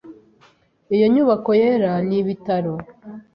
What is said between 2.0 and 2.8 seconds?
ni ibitaro.